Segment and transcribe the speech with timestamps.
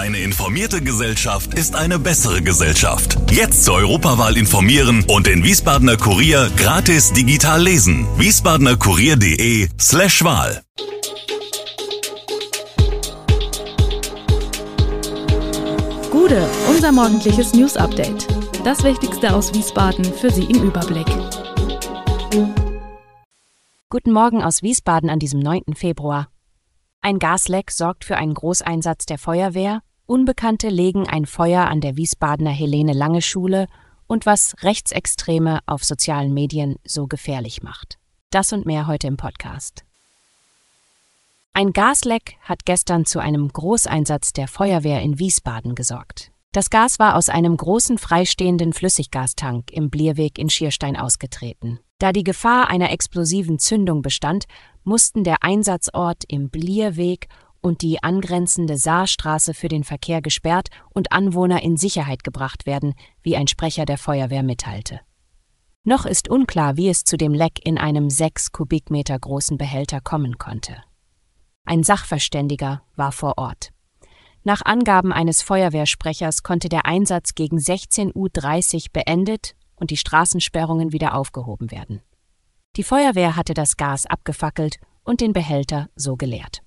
[0.00, 3.18] Eine informierte Gesellschaft ist eine bessere Gesellschaft.
[3.30, 8.06] Jetzt zur Europawahl informieren und den Wiesbadener Kurier gratis digital lesen.
[8.16, 10.62] wiesbadenerkurier.de slash Wahl.
[16.10, 18.26] Gude, unser morgendliches News Update.
[18.64, 21.08] Das Wichtigste aus Wiesbaden für Sie im Überblick.
[23.90, 25.74] Guten Morgen aus Wiesbaden an diesem 9.
[25.74, 26.28] Februar.
[27.02, 32.50] Ein Gasleck sorgt für einen Großeinsatz der Feuerwehr, Unbekannte legen ein Feuer an der Wiesbadener
[32.50, 33.68] Helene Lange Schule
[34.08, 37.96] und was Rechtsextreme auf sozialen Medien so gefährlich macht.
[38.30, 39.84] Das und mehr heute im Podcast.
[41.52, 46.32] Ein Gasleck hat gestern zu einem Großeinsatz der Feuerwehr in Wiesbaden gesorgt.
[46.50, 51.78] Das Gas war aus einem großen freistehenden Flüssiggastank im Blierweg in Schierstein ausgetreten.
[52.00, 54.46] Da die Gefahr einer explosiven Zündung bestand,
[54.82, 57.28] mussten der Einsatzort im Blierweg
[57.60, 63.36] und die angrenzende Saarstraße für den Verkehr gesperrt und Anwohner in Sicherheit gebracht werden, wie
[63.36, 65.00] ein Sprecher der Feuerwehr mitteilte.
[65.84, 70.36] Noch ist unklar, wie es zu dem Leck in einem sechs Kubikmeter großen Behälter kommen
[70.38, 70.76] konnte.
[71.64, 73.70] Ein Sachverständiger war vor Ort.
[74.42, 81.14] Nach Angaben eines Feuerwehrsprechers konnte der Einsatz gegen 16.30 Uhr beendet und die Straßensperrungen wieder
[81.14, 82.02] aufgehoben werden.
[82.76, 86.62] Die Feuerwehr hatte das Gas abgefackelt und den Behälter so geleert.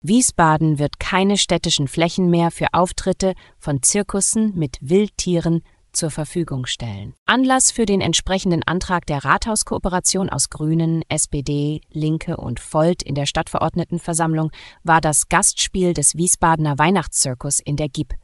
[0.00, 7.14] Wiesbaden wird keine städtischen Flächen mehr für Auftritte von Zirkussen mit Wildtieren zur Verfügung stellen.
[7.26, 13.26] Anlass für den entsprechenden Antrag der Rathauskooperation aus Grünen, SPD, Linke und Volt in der
[13.26, 14.52] Stadtverordnetenversammlung
[14.84, 18.14] war das Gastspiel des Wiesbadener Weihnachtszirkus in der GIP.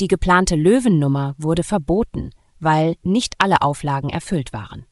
[0.00, 4.86] Die geplante Löwennummer wurde verboten, weil nicht alle Auflagen erfüllt waren.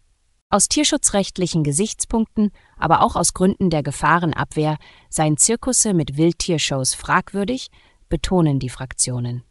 [0.53, 7.69] Aus tierschutzrechtlichen Gesichtspunkten, aber auch aus Gründen der Gefahrenabwehr seien Zirkusse mit Wildtiershows fragwürdig,
[8.09, 9.45] betonen die Fraktionen.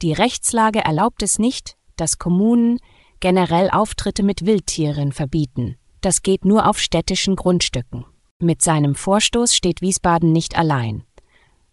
[0.00, 2.78] Die Rechtslage erlaubt es nicht, dass Kommunen
[3.20, 5.76] generell Auftritte mit Wildtieren verbieten.
[6.00, 8.06] Das geht nur auf städtischen Grundstücken.
[8.40, 11.04] Mit seinem Vorstoß steht Wiesbaden nicht allein.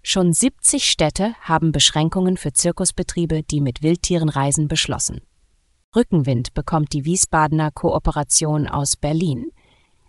[0.03, 5.21] Schon 70 Städte haben Beschränkungen für Zirkusbetriebe, die mit Wildtieren reisen, beschlossen.
[5.95, 9.51] Rückenwind bekommt die Wiesbadener Kooperation aus Berlin.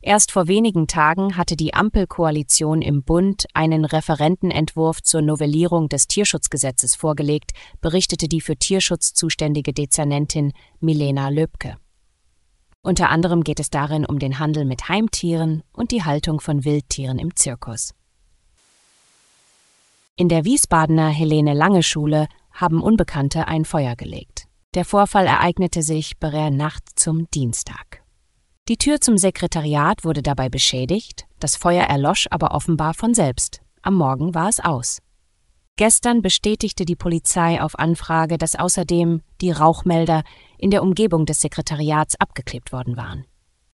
[0.02, 6.96] Erst vor wenigen Tagen hatte die Ampelkoalition im Bund einen Referentenentwurf zur Novellierung des Tierschutzgesetzes
[6.96, 11.76] vorgelegt, berichtete die für Tierschutz zuständige Dezernentin Milena Löbke.
[12.82, 17.18] Unter anderem geht es darin um den Handel mit Heimtieren und die Haltung von Wildtieren
[17.18, 17.94] im Zirkus.
[20.16, 24.39] In der Wiesbadener Helene Lange Schule haben Unbekannte ein Feuer gelegt.
[24.76, 28.04] Der Vorfall ereignete sich bereits Nacht zum Dienstag.
[28.69, 33.62] Die Tür zum Sekretariat wurde dabei beschädigt, das Feuer erlosch aber offenbar von selbst.
[33.82, 34.98] Am Morgen war es aus.
[35.75, 40.22] Gestern bestätigte die Polizei auf Anfrage, dass außerdem die Rauchmelder
[40.56, 43.25] in der Umgebung des Sekretariats abgeklebt worden waren.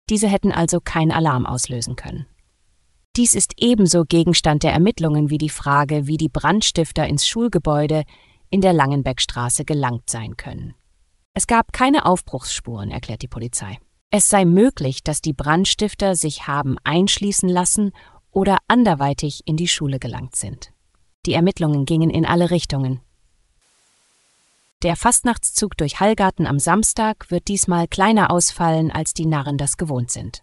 [0.08, 2.24] Diese hätten also kein Alarm auslösen können.
[3.16, 8.04] Dies ist ebenso Gegenstand der Ermittlungen wie die Frage, wie die Brandstifter ins Schulgebäude
[8.48, 10.74] in der Langenbeckstraße gelangt sein können.
[11.38, 13.78] Es gab keine Aufbruchsspuren, erklärt die Polizei.
[14.10, 17.92] Es sei möglich, dass die Brandstifter sich haben einschließen lassen
[18.30, 20.72] oder anderweitig in die Schule gelangt sind.
[21.26, 23.02] Die Ermittlungen gingen in alle Richtungen.
[24.82, 30.10] Der Fastnachtszug durch Hallgarten am Samstag wird diesmal kleiner ausfallen, als die Narren das gewohnt
[30.10, 30.42] sind.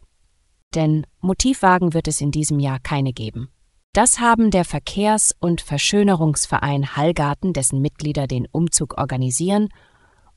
[0.75, 3.49] Denn Motivwagen wird es in diesem Jahr keine geben.
[3.93, 9.69] Das haben der Verkehrs- und Verschönerungsverein Hallgarten, dessen Mitglieder den Umzug organisieren,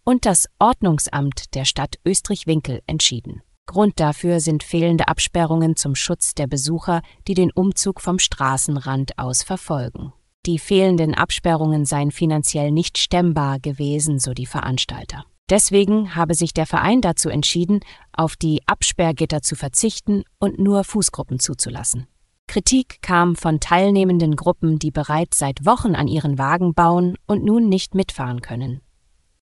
[0.06, 3.42] und das Ordnungsamt der Stadt Österreich-Winkel entschieden.
[3.66, 9.42] Grund dafür sind fehlende Absperrungen zum Schutz der Besucher, die den Umzug vom Straßenrand aus
[9.42, 10.12] verfolgen.
[10.46, 15.24] Die fehlenden Absperrungen seien finanziell nicht stemmbar gewesen, so die Veranstalter.
[15.50, 17.80] Deswegen habe sich der Verein dazu entschieden,
[18.12, 22.06] auf die Absperrgitter zu verzichten und nur Fußgruppen zuzulassen.
[22.46, 27.68] Kritik kam von teilnehmenden Gruppen, die bereits seit Wochen an ihren Wagen bauen und nun
[27.68, 28.82] nicht mitfahren können.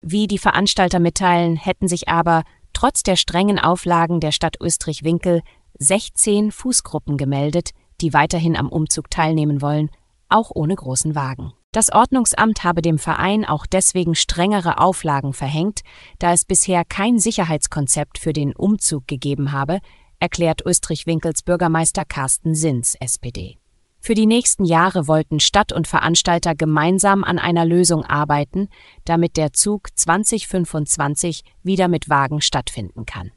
[0.02, 2.44] Wie die Veranstalter mitteilen, hätten sich aber
[2.74, 5.42] trotz der strengen Auflagen der Stadt Österreich-Winkel
[5.78, 9.92] 16 Fußgruppen gemeldet, die weiterhin am Umzug teilnehmen wollen,
[10.30, 11.54] auch ohne großen Wagen.
[11.72, 15.82] Das Ordnungsamt habe dem Verein auch deswegen strengere Auflagen verhängt,
[16.18, 19.80] da es bisher kein Sicherheitskonzept für den Umzug gegeben habe,
[20.20, 23.58] erklärt Österreich-Winkels Bürgermeister Carsten Sins, SPD.
[24.00, 28.70] Für die nächsten Jahre wollten Stadt und Veranstalter gemeinsam an einer Lösung arbeiten,
[29.06, 33.32] damit der Zug 2025 wieder mit Wagen stattfinden kann.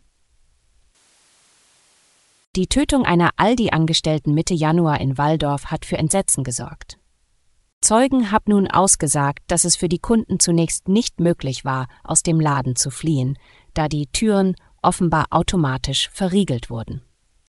[2.54, 6.98] Die Tötung einer Aldi-Angestellten Mitte Januar in Walldorf hat für Entsetzen gesorgt.
[7.80, 12.38] Zeugen haben nun ausgesagt, dass es für die Kunden zunächst nicht möglich war, aus dem
[12.38, 13.38] Laden zu fliehen,
[13.74, 17.02] da die Türen offenbar automatisch verriegelt wurden.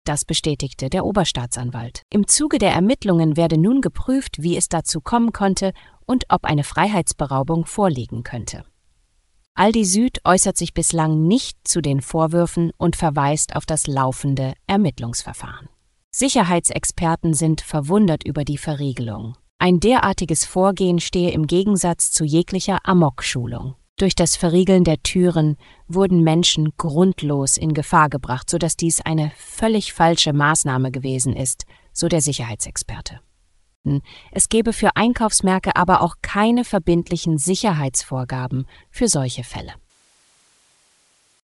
[0.03, 2.01] Das bestätigte der Oberstaatsanwalt.
[2.09, 5.73] Im Zuge der Ermittlungen werde nun geprüft, wie es dazu kommen konnte
[6.05, 8.63] und ob eine Freiheitsberaubung vorliegen könnte.
[9.53, 15.69] Aldi Süd äußert sich bislang nicht zu den Vorwürfen und verweist auf das laufende Ermittlungsverfahren.
[16.09, 19.35] Sicherheitsexperten sind verwundert über die Verriegelung.
[19.59, 23.75] Ein derartiges Vorgehen stehe im Gegensatz zu jeglicher Amok-Schulung.
[24.01, 25.57] Durch das Verriegeln der Türen
[25.87, 32.07] wurden Menschen grundlos in Gefahr gebracht, sodass dies eine völlig falsche Maßnahme gewesen ist, so
[32.07, 33.19] der Sicherheitsexperte.
[34.31, 39.73] Es gebe für Einkaufsmärkte aber auch keine verbindlichen Sicherheitsvorgaben für solche Fälle.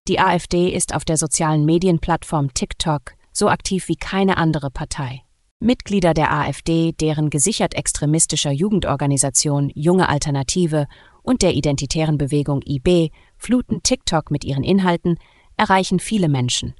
[0.08, 5.22] Die AfD ist auf der sozialen Medienplattform TikTok so aktiv wie keine andere Partei.
[5.60, 10.88] Mitglieder der AfD, deren gesichert extremistischer Jugendorganisation Junge Alternative
[11.28, 15.18] und der identitären Bewegung IB fluten TikTok mit ihren Inhalten,
[15.58, 16.74] erreichen viele Menschen.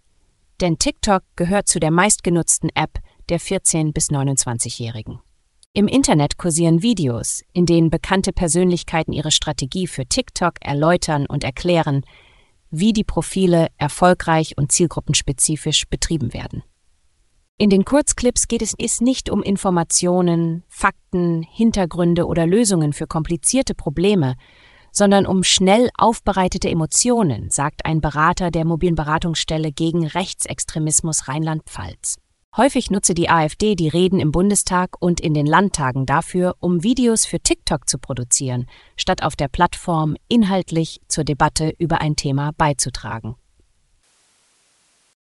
[0.62, 2.99] Denn TikTok gehört zu der meistgenutzten App
[3.29, 5.21] der 14- bis 29-Jährigen.
[5.75, 12.01] Im Internet kursieren Videos, in denen bekannte Persönlichkeiten ihre Strategie für TikTok erläutern und erklären,
[12.71, 16.62] wie die Profile erfolgreich und zielgruppenspezifisch betrieben werden.
[17.60, 24.37] In den Kurzclips geht es nicht um Informationen, Fakten, Hintergründe oder Lösungen für komplizierte Probleme,
[24.93, 32.19] sondern um schnell aufbereitete Emotionen, sagt ein Berater der mobilen Beratungsstelle gegen Rechtsextremismus Rheinland-Pfalz.
[32.56, 37.26] Häufig nutze die AfD die Reden im Bundestag und in den Landtagen dafür, um Videos
[37.26, 38.66] für TikTok zu produzieren,
[38.96, 43.34] statt auf der Plattform inhaltlich zur Debatte über ein Thema beizutragen.